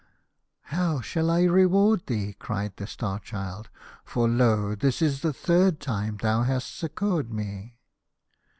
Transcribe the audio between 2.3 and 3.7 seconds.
cried the Star Child,"